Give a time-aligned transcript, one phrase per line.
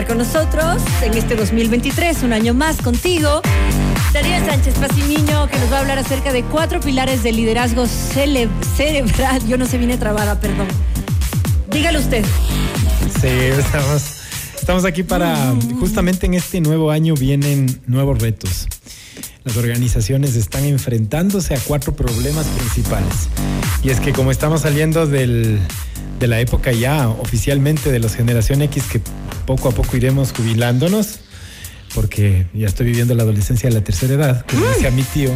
[0.00, 3.42] estar con nosotros en este 2023, un año más contigo.
[4.14, 8.48] Daniel Sánchez Pacimiño, que nos va a hablar acerca de cuatro pilares de liderazgo cele-
[8.76, 9.46] cerebral.
[9.46, 10.68] Yo no sé, vine trabada, perdón.
[11.70, 12.24] Dígalo usted.
[13.20, 14.02] Sí, estamos,
[14.58, 15.36] estamos aquí para,
[15.78, 18.68] justamente en este nuevo año vienen nuevos retos.
[19.44, 23.28] Las organizaciones están enfrentándose a cuatro problemas principales.
[23.82, 25.58] Y es que como estamos saliendo del,
[26.18, 29.00] de la época ya oficialmente de los generación X, que
[29.46, 31.20] poco a poco iremos jubilándonos,
[31.94, 35.30] porque ya estoy viviendo la adolescencia de la tercera edad, como decía mi tío.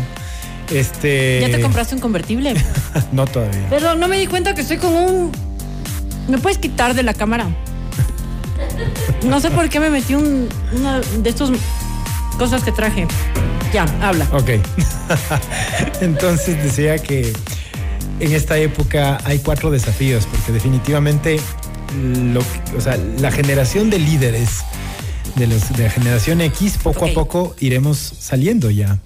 [0.71, 2.55] Este, ¿Ya te compraste un convertible?
[3.13, 3.69] No todavía.
[3.71, 5.33] Perdón, no me di cuenta que estoy con un...
[6.29, 7.47] ¿Me puedes quitar de la cámara?
[9.25, 11.51] No sé por qué me metí un, una de estas
[12.39, 13.07] cosas que traje.
[13.75, 14.29] Ya, habla.
[14.31, 14.51] Ok.
[16.01, 17.33] Entonces decía que
[18.21, 21.41] en esta época hay cuatro desafíos, porque definitivamente
[22.33, 22.41] lo,
[22.77, 24.61] o sea, la generación de líderes
[25.35, 29.01] de, los, de la generación X, poco a poco iremos saliendo ya.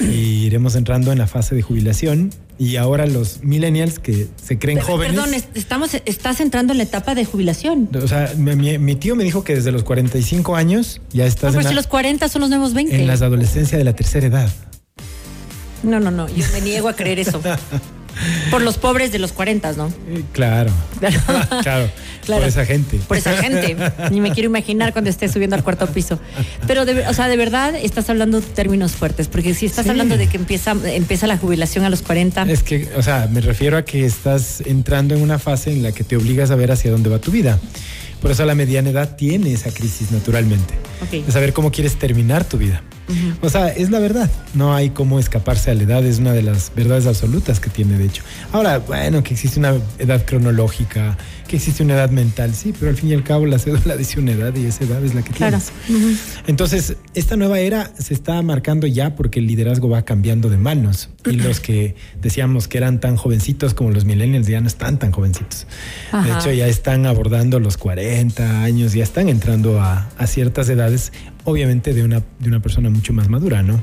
[0.00, 2.30] Y iremos entrando en la fase de jubilación.
[2.60, 5.14] Y ahora los millennials que se creen jóvenes.
[5.14, 7.88] Perdón, es- estamos, estás entrando en la etapa de jubilación.
[8.02, 11.28] O sea, mi, mi- mi tío me dijo que desde los 45 años ya No,
[11.28, 12.96] estás pero en, si la, los 40 son los nuevos 20.
[12.96, 14.50] en la adolescencia de la tercera edad.
[15.84, 17.40] No, no, no, yo me niego a creer eso.
[18.50, 19.88] Por los pobres de los 40, ¿no?
[20.08, 20.70] Eh, Claro.
[21.00, 21.88] claro.
[22.24, 22.42] Claro.
[22.42, 22.98] Por esa gente.
[23.08, 23.74] Por esa gente.
[24.10, 26.18] Ni me quiero imaginar cuando esté subiendo al cuarto piso.
[26.66, 29.90] Pero, de, o sea, de verdad estás hablando términos fuertes, porque si estás Sí.
[29.90, 33.40] hablando de que empieza, empieza la jubilación a los 40, Es que, o sea, me
[33.40, 36.70] refiero a que estás entrando en una fase en la que te obligas a ver
[36.70, 37.58] hacia dónde va tu vida.
[38.20, 40.74] Por eso la mediana edad tiene esa crisis naturalmente.
[41.02, 41.24] Ok.
[41.24, 42.82] De saber cómo quieres terminar tu vida.
[43.40, 44.30] O sea, es la verdad.
[44.54, 46.04] No hay cómo escaparse a la edad.
[46.04, 48.22] Es una de las verdades absolutas que tiene, de hecho.
[48.52, 51.16] Ahora, bueno, que existe una edad cronológica,
[51.48, 54.20] que existe una edad mental, sí, pero al fin y al cabo la cédula dice
[54.20, 55.58] una edad y esa edad es la que claro.
[55.86, 56.20] tienes.
[56.46, 61.08] Entonces, esta nueva era se está marcando ya porque el liderazgo va cambiando de manos.
[61.26, 65.10] Y los que decíamos que eran tan jovencitos como los millennials ya no están tan
[65.10, 65.66] jovencitos.
[66.12, 71.12] De hecho, ya están abordando los 40 años, ya están entrando a, a ciertas edades,
[71.48, 73.80] obviamente de una, de una persona mucho más madura, ¿no?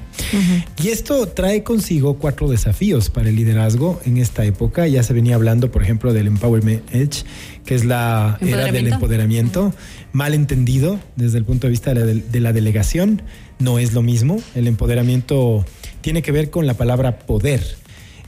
[0.83, 4.87] Y esto trae consigo cuatro desafíos para el liderazgo en esta época.
[4.87, 7.23] Ya se venía hablando, por ejemplo, del Empowerment Edge,
[7.65, 9.73] que es la era del Empoderamiento.
[10.13, 13.21] mal entendido desde el punto de vista de la, de la delegación.
[13.59, 14.41] No es lo mismo.
[14.53, 15.65] El empoderamiento
[16.01, 17.63] tiene que ver con la palabra poder.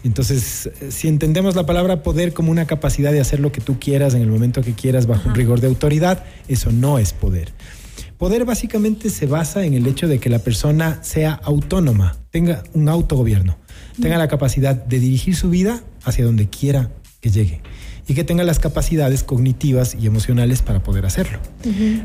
[0.03, 3.79] Entonces, eh, si entendemos la palabra poder como una capacidad de hacer lo que tú
[3.79, 7.51] quieras en el momento que quieras bajo un rigor de autoridad, eso no es poder.
[8.17, 12.89] Poder básicamente se basa en el hecho de que la persona sea autónoma, tenga un
[12.89, 13.57] autogobierno,
[14.01, 16.89] tenga la capacidad de dirigir su vida hacia donde quiera
[17.21, 17.61] que llegue
[18.07, 21.39] y que tenga las capacidades cognitivas y emocionales para poder hacerlo.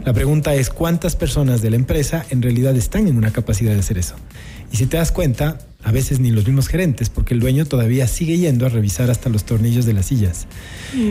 [0.05, 3.79] La pregunta es cuántas personas de la empresa en realidad están en una capacidad de
[3.79, 4.17] hacer eso.
[4.72, 8.06] Y si te das cuenta, a veces ni los mismos gerentes, porque el dueño todavía
[8.06, 10.47] sigue yendo a revisar hasta los tornillos de las sillas.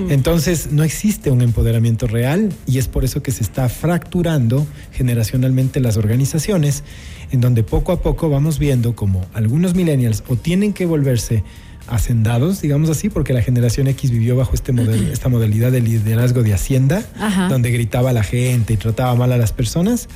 [0.10, 5.80] Entonces, no existe un empoderamiento real y es por eso que se está fracturando generacionalmente
[5.80, 6.84] las organizaciones,
[7.32, 11.44] en donde poco a poco vamos viendo como algunos millennials o tienen que volverse
[11.88, 16.44] hacendados, digamos así, porque la generación X vivió bajo este modelo, esta modalidad de liderazgo
[16.44, 17.48] de hacienda, Ajá.
[17.50, 20.08] donde gritaba a la gente y trataba mal a las personas,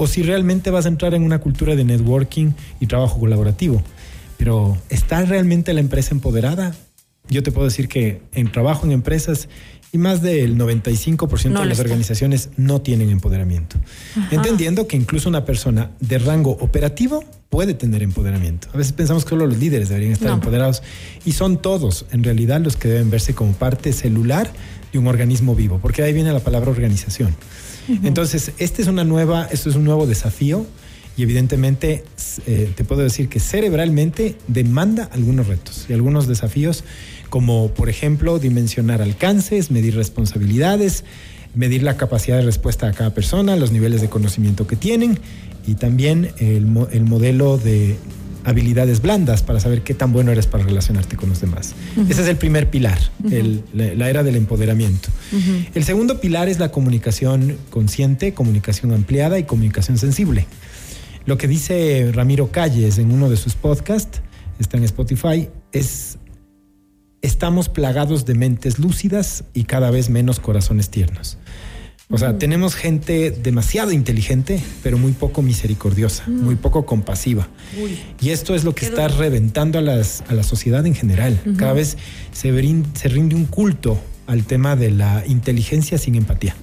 [0.00, 3.82] o si realmente vas a entrar en una cultura de networking y trabajo colaborativo.
[4.38, 6.74] Pero ¿está realmente la empresa empoderada?
[7.28, 9.50] Yo te puedo decir que en trabajo en empresas
[9.92, 13.76] y más del 95% No de las organizaciones no tienen empoderamiento.
[14.30, 18.68] Entendiendo que incluso una persona de rango operativo puede tener empoderamiento.
[18.72, 20.36] A veces pensamos que solo los líderes deberían estar No.
[20.36, 20.82] empoderados
[21.26, 24.50] y son todos en realidad los que deben verse como parte celular
[24.94, 27.36] de un organismo vivo, porque ahí viene la palabra organización.
[28.02, 30.66] Entonces, este es una nueva, esto es un nuevo desafío
[31.16, 32.04] y evidentemente
[32.46, 36.84] eh, te puedo decir que cerebralmente demanda algunos retos y algunos desafíos,
[37.28, 41.04] como por ejemplo dimensionar alcances, medir responsabilidades,
[41.54, 45.18] medir la capacidad de respuesta de cada persona, los niveles de conocimiento que tienen
[45.66, 47.96] y también el, el modelo de
[48.44, 51.74] habilidades blandas para saber qué tan bueno eres para relacionarte con los demás.
[52.08, 52.98] Ese es el primer pilar,
[53.30, 55.08] el- la, la era del empoderamiento.
[55.74, 60.46] El segundo pilar es la comunicación consciente, comunicación ampliada y comunicación sensible.
[61.26, 64.20] Lo que dice Ramiro Calles en uno de sus podcasts,
[64.58, 66.16] está en Spotify, es
[67.22, 71.36] estamos plagados de mentes lúcidas y cada vez menos corazones tiernos.
[72.12, 77.48] O sea, tenemos gente demasiado inteligente, pero muy poco misericordiosa, muy poco compasiva.
[78.20, 79.20] Y esto es lo que Qué está duro.
[79.20, 81.40] reventando a, las, a la sociedad en general.
[81.56, 81.96] Cada vez
[82.32, 83.96] se, brin- se rinde un culto
[84.26, 86.56] al tema de la inteligencia sin empatía.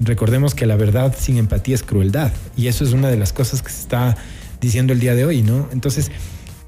[0.00, 2.32] Recordemos que la verdad sin empatía es crueldad.
[2.56, 4.16] Y eso es una de las cosas que se está
[4.60, 5.68] diciendo el día de hoy, ¿no?
[5.72, 6.10] Entonces,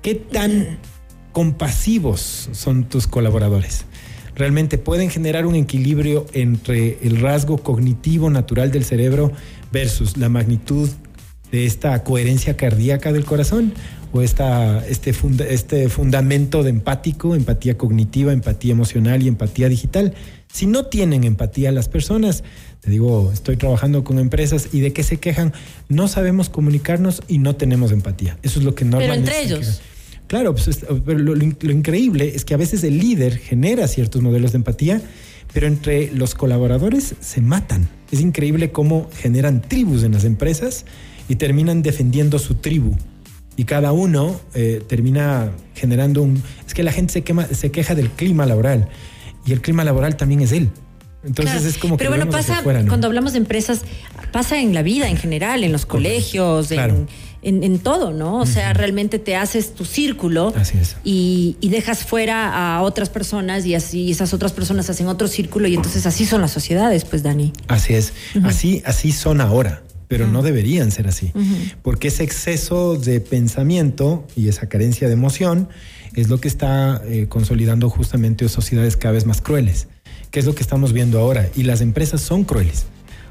[0.02, 0.78] ¿qué tan
[1.32, 3.84] compasivos son tus colaboradores?
[4.40, 9.32] Realmente pueden generar un equilibrio entre el rasgo cognitivo natural del cerebro
[9.70, 10.88] versus la magnitud
[11.52, 13.74] de esta coherencia cardíaca del corazón
[14.12, 15.14] o esta, este,
[15.50, 20.14] este fundamento de empático, empatía cognitiva, empatía emocional y empatía digital.
[20.50, 22.42] Si no tienen empatía las personas,
[22.80, 25.52] te digo, estoy trabajando con empresas y de qué se quejan,
[25.90, 28.38] no sabemos comunicarnos y no tenemos empatía.
[28.42, 29.30] Eso es lo que normalmente...
[29.30, 29.82] Pero entre ellos.
[30.30, 31.34] Claro, pues, pero lo,
[31.72, 35.02] increíble es que a veces el líder genera ciertos modelos de empatía,
[35.52, 37.88] pero entre los colaboradores se matan.
[38.12, 40.84] Es increíble cómo generan tribus en las empresas
[41.28, 42.94] y terminan defendiendo su tribu.
[43.56, 46.40] Y cada uno eh, termina generando un...
[46.64, 48.88] Es que la gente se queja del clima laboral
[49.44, 50.70] y el clima laboral también es él.
[51.24, 52.04] Entonces es como que...
[52.04, 53.82] Pero bueno, pasa, cuando hablamos de empresas,
[54.32, 58.38] pasa en la vida en general, en los colegios, en, todo, ¿no?
[58.38, 60.52] O sea, realmente te haces tu círculo
[61.04, 65.74] Y, dejas fuera a otras personas y así esas otras personas hacen otro círculo y
[65.74, 67.52] entonces así son las sociedades, pues, Dani.
[67.68, 68.12] Así es,
[68.44, 71.32] así, así son ahora pero no deberían ser así,
[71.82, 75.68] porque ese exceso de pensamiento y esa carencia de emoción
[76.16, 79.86] es lo que está eh, consolidando justamente sociedades cada vez más crueles,
[80.30, 82.86] que es lo que estamos viendo ahora, y las empresas son crueles,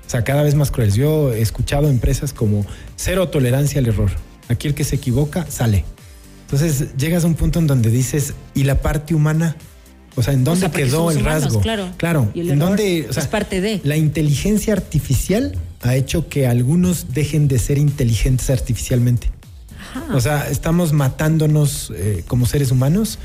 [0.06, 0.96] o sea, cada vez más crueles.
[0.96, 2.66] Yo he escuchado empresas como
[2.96, 4.12] cero tolerancia al error,
[4.48, 5.86] aquí el que se equivoca sale.
[6.42, 9.56] Entonces llegas a un punto en donde dices, ¿y la parte humana?
[10.16, 11.62] O sea, ¿en dónde quedó el rasgo?
[11.62, 11.92] Claro.
[11.98, 12.32] Claro.
[12.34, 13.08] ¿En dónde?
[13.10, 13.80] es parte de.
[13.84, 19.32] La inteligencia artificial ha hecho que algunos dejen de ser inteligentes artificialmente.
[20.14, 23.20] O sea, estamos matándonos eh, como seres humanos.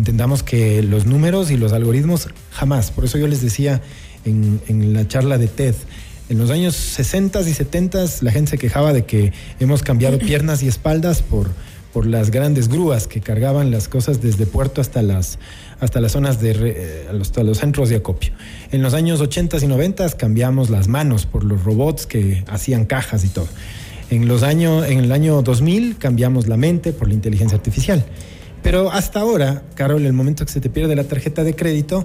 [0.00, 2.90] Entendamos que los números y los algoritmos jamás.
[2.90, 3.82] Por eso yo les decía
[4.24, 5.74] en, en la charla de TED,
[6.30, 10.62] en los años 60 y 70 la gente se quejaba de que hemos cambiado piernas
[10.62, 11.50] y espaldas por,
[11.92, 15.38] por las grandes grúas que cargaban las cosas desde puerto hasta las,
[15.80, 18.32] hasta las zonas de eh, hasta los centros de acopio.
[18.72, 23.22] En los años 80 y 90 cambiamos las manos por los robots que hacían cajas
[23.22, 23.48] y todo.
[24.08, 28.02] En los años en el año 2000 cambiamos la mente por la inteligencia artificial.
[28.62, 32.04] Pero hasta ahora, Carol, el momento que se te pierde la tarjeta de crédito,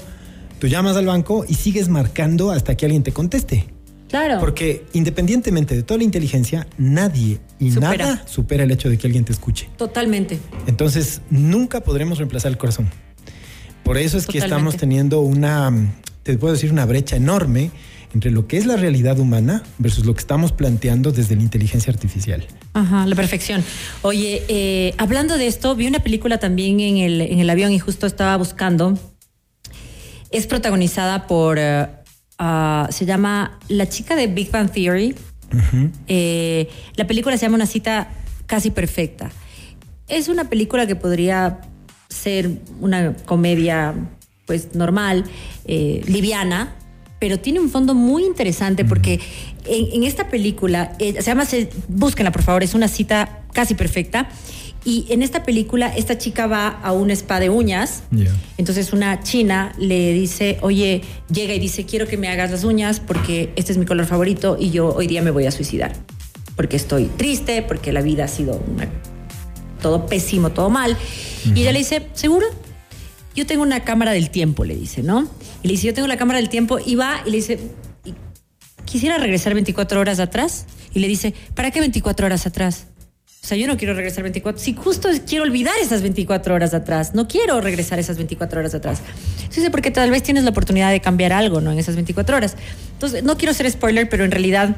[0.59, 3.67] tú llamas al banco y sigues marcando hasta que alguien te conteste.
[4.09, 4.39] Claro.
[4.39, 9.25] Porque independientemente de toda la inteligencia, nadie y nada supera el hecho de que alguien
[9.25, 9.69] te escuche.
[9.77, 10.39] Totalmente.
[10.67, 12.89] Entonces, nunca podremos reemplazar el corazón.
[13.83, 15.71] Por eso es que estamos teniendo una,
[16.23, 17.71] te puedo decir, una brecha enorme
[18.15, 21.93] entre lo que es la realidad humana versus lo que estamos planteando desde la inteligencia
[21.93, 22.47] artificial.
[22.73, 23.63] Ajá, la perfección.
[24.01, 27.77] Oye, eh, hablando de esto, vi una película también en el, en el avión y
[27.77, 28.97] justo estaba buscando.
[30.31, 31.59] Es protagonizada por
[32.37, 35.15] Ah, se llama La chica de Big Bang Theory.
[36.07, 38.09] Eh, la película se llama Una cita
[38.45, 39.31] casi perfecta.
[40.07, 41.61] Es una película que podría
[42.09, 43.93] ser una comedia
[44.45, 45.25] pues normal,
[45.65, 46.75] eh, liviana,
[47.19, 49.19] pero tiene un fondo muy interesante porque
[49.65, 51.45] en, esta película, eh, se llama,
[51.87, 54.29] búsquenla por favor, es una cita casi perfecta
[54.85, 58.03] y en esta película, esta chica va a un spa de uñas.
[58.57, 61.01] Entonces una china le dice, oye,
[61.33, 64.57] llega y dice, quiero que me hagas las uñas porque este es mi color favorito
[64.59, 65.93] y yo hoy día me voy a suicidar.
[66.55, 68.63] Porque estoy triste, porque la vida ha sido
[69.81, 70.95] todo pésimo, todo mal.
[71.55, 72.45] Y ella le dice, ¿seguro?
[73.35, 75.27] Yo tengo una cámara del tiempo, le dice, ¿no?
[75.65, 77.57] Y le dice, yo tengo la cámara del tiempo y va y le dice,
[78.85, 80.67] quisiera regresar 24 horas atrás.
[80.93, 82.85] Y le dice, ¿para qué 24 horas atrás?
[83.41, 84.61] O sea, yo no quiero regresar 24.
[84.61, 88.99] Si justo quiero olvidar esas 24 horas atrás, no quiero regresar esas 24 horas atrás.
[89.49, 91.71] Sí, porque tal vez tienes la oportunidad de cambiar algo, ¿no?
[91.71, 92.57] En esas 24 horas.
[92.93, 94.75] Entonces, no quiero ser spoiler, pero en realidad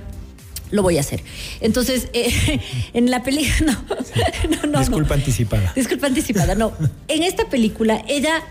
[0.71, 1.21] lo voy a hacer.
[1.59, 2.61] Entonces, eh,
[2.93, 3.77] en la película,
[4.49, 5.73] no, no, Disculpa anticipada.
[5.75, 6.71] Disculpa anticipada, no.
[7.09, 8.41] En esta película, ella,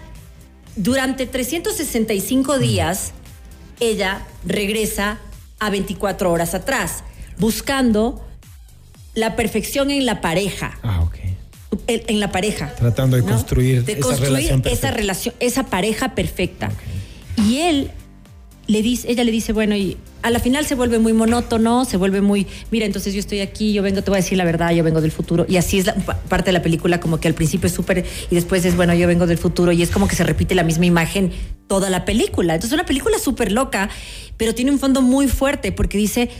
[0.76, 3.12] durante 365 días,
[3.80, 5.18] ella regresa
[5.58, 7.02] a 24 horas atrás,
[7.38, 8.22] buscando
[9.14, 10.78] la perfección en la pareja.
[10.82, 11.14] Ah, ok.
[11.88, 12.74] En, la pareja.
[12.74, 16.70] Tratando de construir, de esa relación esa relación, esa pareja perfecta.
[17.36, 17.90] Y él
[18.66, 21.96] le dice, ella le dice, bueno, y a la final se vuelve muy monótono, se
[21.96, 24.72] vuelve muy, mira, entonces yo estoy aquí, yo vengo, te voy a decir la verdad,
[24.72, 25.46] yo vengo del futuro.
[25.48, 28.34] Y así es la parte de la película, como que al principio es súper, y
[28.34, 30.86] después es, bueno, yo vengo del futuro, y es como que se repite la misma
[30.86, 31.30] imagen
[31.68, 32.54] toda la película.
[32.54, 33.88] Entonces, una película súper loca,
[34.36, 36.30] pero tiene un fondo muy fuerte, porque dice,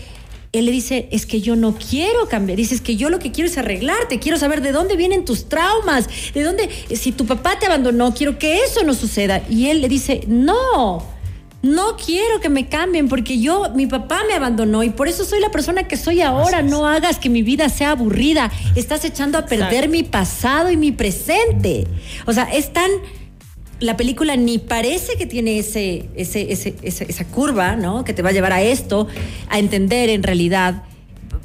[0.53, 2.57] él le dice, es que yo no quiero cambiar.
[2.57, 5.49] Dice, es que yo lo que quiero es arreglarte, quiero saber de dónde vienen tus
[5.49, 9.43] traumas, de dónde, si tu papá te abandonó, quiero que eso no suceda.
[9.49, 11.16] Y él le dice, no,
[11.63, 15.41] No quiero que me cambien porque yo, mi papá me abandonó y por eso soy
[15.41, 16.63] la persona que soy ahora.
[16.63, 18.53] No hagas que mi vida sea aburrida.
[18.77, 21.87] Estás echando a perder mi pasado y mi presente.
[22.27, 22.91] O sea, es tan
[23.81, 28.05] la película ni parece que tiene ese, ese, ese, esa curva, ¿no?
[28.05, 29.07] Que te va a llevar a esto,
[29.49, 30.85] a entender en realidad.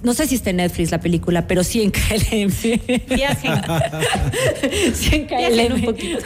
[0.03, 2.51] No sé si está en Netflix la película, pero sí en KLM.
[3.15, 3.53] Viajen.
[4.93, 5.75] sí en KLM.
[5.75, 6.19] un poquito.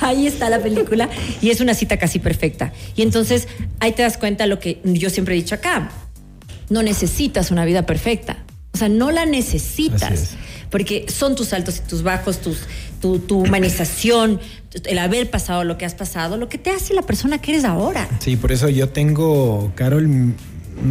[0.00, 1.08] Ahí está la película
[1.40, 2.72] y es una cita casi perfecta.
[2.94, 3.48] Y entonces
[3.80, 5.90] ahí te das cuenta lo que yo siempre he dicho acá.
[6.68, 8.38] No necesitas una vida perfecta.
[8.72, 10.34] O sea, no la necesitas.
[10.70, 12.58] Porque son tus altos y tus bajos, tus,
[13.00, 14.40] tu, tu humanización,
[14.84, 17.64] el haber pasado lo que has pasado, lo que te hace la persona que eres
[17.64, 18.08] ahora.
[18.18, 20.34] Sí, por eso yo tengo, Carol,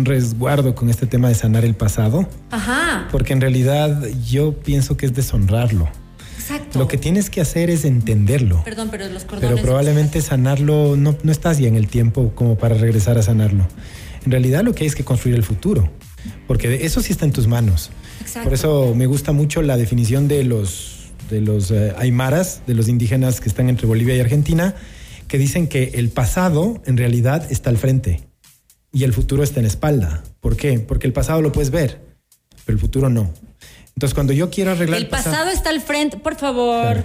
[0.04, 2.27] resguardo con este tema de sanar el pasado.
[2.51, 3.08] Ajá.
[3.12, 5.89] Porque en realidad yo pienso que es deshonrarlo.
[6.38, 6.80] Exacto.
[6.80, 8.63] Lo que tienes que hacer es entenderlo.
[8.63, 9.50] Perdón, pero los cordones.
[9.50, 13.68] Pero probablemente sanarlo, no, no estás ya en el tiempo como para regresar a sanarlo.
[14.25, 15.89] En realidad lo que hay es que construir el futuro.
[16.48, 17.92] Porque eso sí está en tus manos.
[18.22, 18.46] Exacto.
[18.46, 20.92] Por eso me gusta mucho la definición de los
[21.30, 24.75] de los eh, aymaras, de los indígenas que están entre Bolivia y Argentina,
[25.27, 28.25] que dicen que el pasado en realidad está al frente
[28.96, 30.24] y el futuro está en la espalda.
[30.40, 30.80] ¿Por qué?
[30.80, 32.00] Porque el pasado lo puedes ver,
[32.64, 33.30] pero el futuro no.
[33.90, 37.04] Entonces, cuando yo quiero arreglar el, pasado, está al frente, por favor.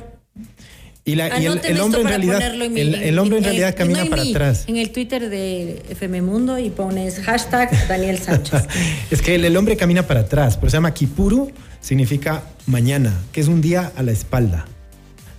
[1.04, 4.66] Y, la, y el, hombre en realidad, el, hombre en realidad camina para atrás.
[4.68, 8.68] En el Twitter de FM Mundo y pones hashtag Daniel Sánchez.
[9.10, 13.48] es que el, hombre camina para atrás, pero se llama Kipuru, significa mañana, que es
[13.48, 14.64] un día a la espalda.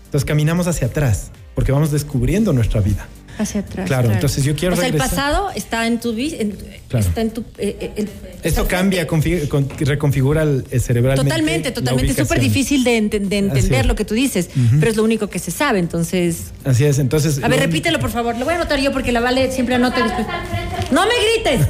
[0.06, 3.08] Entonces caminamos hacia atrás, porque vamos descubriendo nuestra vida.
[3.38, 3.88] Hacia atrás.
[3.88, 6.38] Claro, entonces yo quiero o sea, el pasado está en tu vida.
[7.00, 7.42] Está en tu.
[7.58, 8.06] Eh, eh,
[8.44, 9.08] Esto cambia,
[9.80, 11.18] reconfigura el, cerebral.
[11.18, 12.12] Totalmente, totalmente.
[12.12, 15.52] Es súper difícil de, entender lo que tú dices, pero es lo único que se
[15.52, 16.52] sabe, entonces.
[16.66, 17.44] Así es, entonces.
[17.44, 18.38] A ver, repítelo, por favor.
[18.38, 20.26] Lo voy a anotar yo porque la Vale siempre anota después.
[20.92, 21.68] ¡No me grites!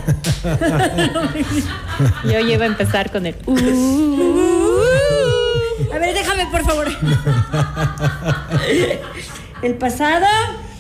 [2.31, 3.35] yo llevo a empezar con el.
[5.93, 6.87] a ver, déjame, por favor.
[9.61, 10.25] el pasado.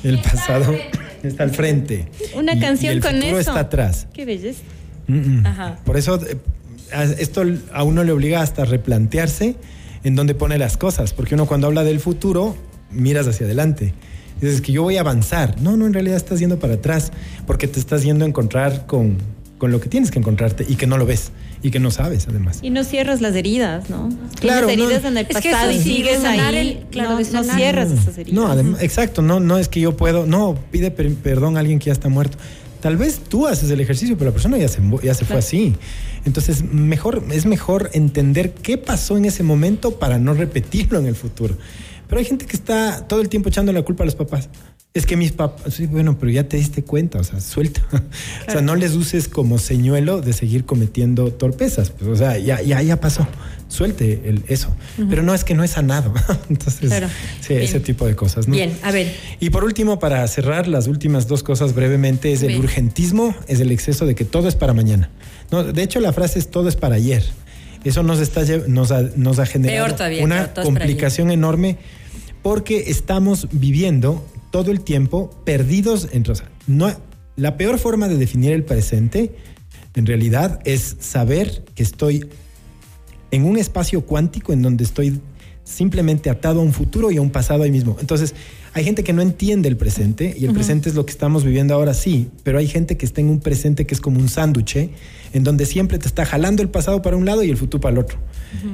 [0.03, 0.75] El pasado
[1.23, 2.07] está al frente.
[2.35, 3.39] Una canción con eso.
[3.39, 4.07] está atrás.
[4.13, 4.61] Qué belleza.
[5.43, 5.79] Ajá.
[5.83, 6.37] Por eso eh,
[7.17, 7.43] esto
[7.73, 9.55] a uno le obliga hasta a replantearse
[10.03, 12.55] en dónde pone las cosas, porque uno cuando habla del futuro
[12.91, 13.93] miras hacia adelante.
[14.39, 15.61] Dices que yo voy a avanzar.
[15.61, 17.11] No, no, en realidad estás yendo para atrás,
[17.45, 19.17] porque te estás yendo a encontrar con,
[19.61, 22.27] con lo que tienes que encontrarte y que no lo ves y que no sabes
[22.27, 22.57] además.
[22.63, 24.09] Y no cierras las heridas, ¿no?
[24.39, 26.83] Claro, Tienes heridas en el pasado y sigues ahí.
[26.89, 28.33] claro, no, cierras esas heridas.
[28.33, 31.85] No, además, exacto, no, no es que yo puedo, no, pide perdón a alguien que
[31.85, 32.39] ya está muerto.
[32.79, 35.75] Tal vez tú haces el ejercicio, pero la persona ya se, ya se fue así.
[36.25, 41.15] Entonces, mejor, es mejor entender qué pasó en ese momento para no repetirlo en el
[41.15, 41.55] futuro.
[42.07, 44.49] Pero hay gente que está todo el tiempo echando la culpa a los papás.
[44.93, 47.81] Es que mis papás, sí, bueno, pero ya te diste cuenta, o sea, suelta.
[48.47, 51.91] O sea, no les uses como señuelo de seguir cometiendo torpezas.
[51.91, 53.25] Pues, o sea, ya, ya, ya pasó.
[53.69, 54.75] Suelte el, eso.
[55.09, 56.13] Pero no es que no es sanado.
[56.49, 56.91] Entonces,
[57.39, 58.49] sí, ese tipo de cosas.
[58.49, 58.53] ¿no?
[58.53, 59.15] Bien, a ver.
[59.39, 63.71] Y por último, para cerrar las últimas dos cosas brevemente, es el urgentismo, es el
[63.71, 65.09] exceso de que todo es para mañana.
[65.51, 67.23] No, de hecho, la frase es todo es para ayer.
[67.85, 71.77] Eso nos, está, nos, ha, nos ha generado una complicación enorme
[72.41, 76.35] porque estamos viviendo todo el tiempo perdidos entre...
[76.67, 76.91] no,
[77.35, 79.35] la peor forma de definir el presente,
[79.95, 82.27] en realidad, es saber que estoy
[83.31, 85.19] en un espacio cuántico en donde estoy
[85.63, 87.97] simplemente atado a un futuro y a un pasado ahí mismo.
[87.99, 88.35] Entonces,
[88.73, 91.73] hay gente que no entiende el presente y el presente es lo que estamos viviendo
[91.73, 94.89] ahora, sí, pero hay gente que está en un presente que es como un sándwich,
[95.33, 97.93] en donde siempre te está jalando el pasado para un lado y el futuro para
[97.93, 98.17] el otro.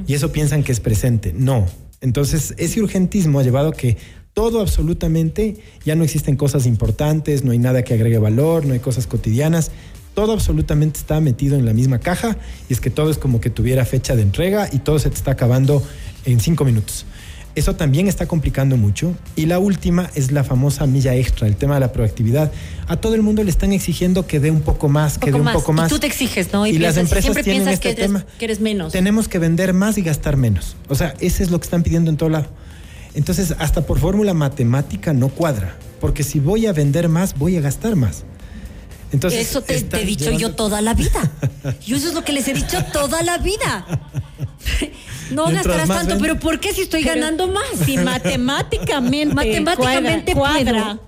[0.06, 1.32] Y eso piensan que es presente.
[1.36, 1.66] No,
[2.00, 3.96] entonces, ese urgentismo ha llevado a que
[4.38, 8.78] todo absolutamente, ya no existen cosas importantes, no hay nada que agregue valor, no hay
[8.78, 9.72] cosas cotidianas,
[10.14, 12.36] todo absolutamente está metido en la misma caja
[12.68, 15.16] y es que todo es como que tuviera fecha de entrega y todo se te
[15.16, 15.82] está acabando
[16.24, 17.04] en cinco minutos.
[17.56, 19.12] Eso también está complicando mucho.
[19.34, 22.52] Y la última es la famosa milla extra, el tema de la proactividad.
[22.86, 25.52] A todo el mundo le están exigiendo que dé un poco más, que dé un
[25.52, 25.90] poco más.
[25.90, 26.64] Y tú te exiges, ¿no?
[26.64, 28.24] Y, las empresas tienen este que tema.
[28.38, 28.92] que eres menos.
[28.92, 30.76] Tenemos que vender más y gastar menos.
[30.88, 32.46] O sea, ese es lo que están pidiendo en todo lado.
[33.18, 35.74] Entonces, hasta por fórmula matemática no cuadra.
[36.00, 38.22] Porque si voy a vender más, voy a gastar más.
[39.10, 41.28] Entonces, eso te, he dicho yo toda la vida.
[41.84, 43.84] Yo eso es lo que les he dicho toda la vida.
[45.30, 47.66] No gastarás tanto, pero ¿por qué si estoy ganando más?
[47.84, 50.98] Si matemáticamente, matemáticamente cuadra.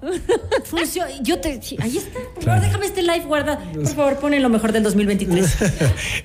[1.23, 2.21] Yo te, ahí está.
[2.35, 3.59] Por favor, déjame este live guarda.
[3.73, 5.57] Por favor, pone lo mejor del 2023.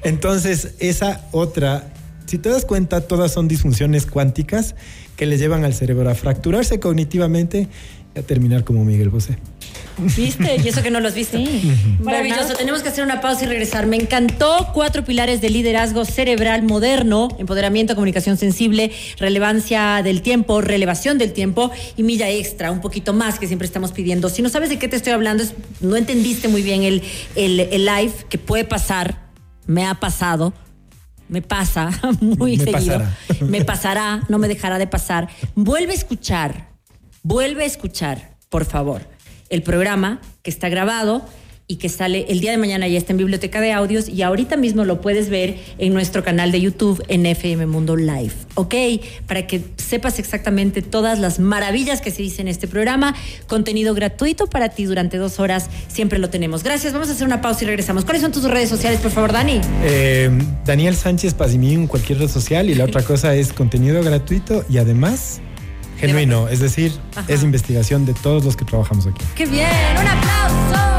[0.03, 1.87] Entonces, esa otra,
[2.25, 4.75] si te das cuenta, todas son disfunciones cuánticas
[5.15, 7.67] que le llevan al cerebro a fracturarse cognitivamente
[8.15, 9.37] y a terminar como Miguel Bosé.
[9.97, 10.57] ¿Viste?
[10.63, 11.37] Y eso que no lo has visto.
[12.01, 12.55] Maravilloso.
[12.55, 13.87] Tenemos que hacer una pausa y regresar.
[13.87, 21.17] Me encantó cuatro pilares de liderazgo cerebral moderno, empoderamiento, comunicación sensible, relevancia del tiempo, relevación
[21.17, 24.29] del tiempo y milla extra, un poquito más que siempre estamos pidiendo.
[24.29, 25.43] Si no sabes de qué te estoy hablando,
[25.79, 27.01] no entendiste muy bien el,
[27.35, 29.29] el, live que puede pasar,
[29.65, 30.53] me ha pasado
[31.27, 31.89] me pasa
[32.21, 33.01] muy seguido.
[33.41, 35.27] Me pasará, no me dejará de pasar.
[35.55, 36.69] Vuelve a escuchar,
[37.23, 39.01] vuelve a escuchar, por favor,
[39.49, 41.25] el programa que está grabado
[41.67, 44.55] y que sale el día de mañana ya está en Biblioteca de Audios y ahorita
[44.55, 48.75] mismo lo puedes ver en nuestro canal de YouTube en FM Mundo Live, ¿ok?
[49.25, 53.15] Para que sepas exactamente todas las maravillas que se dicen en este programa,
[53.47, 56.63] contenido gratuito para ti durante dos horas, siempre lo tenemos.
[56.63, 58.05] Gracias, vamos a hacer una pausa y regresamos.
[58.05, 59.59] ¿Cuáles son tus redes sociales, por favor, Dani?
[59.83, 60.29] Eh,
[60.65, 64.77] Daniel Sánchez Pazimín en cualquier red social y la otra cosa es contenido gratuito y
[64.77, 65.41] además
[65.97, 66.91] genuino, es decir,
[67.27, 69.23] es investigación de todos los que trabajamos aquí.
[69.35, 69.67] ¡Qué bien!
[69.99, 70.94] ¡Un aplauso!